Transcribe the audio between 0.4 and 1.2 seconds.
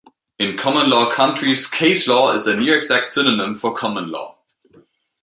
common law